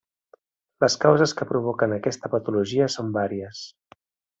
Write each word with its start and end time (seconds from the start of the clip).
Les 0.83 0.95
causes 1.03 1.35
que 1.41 1.47
provoquen 1.51 1.95
aquesta 1.99 2.35
patologia 2.39 2.93
són 2.97 3.17
vàries. 3.23 3.67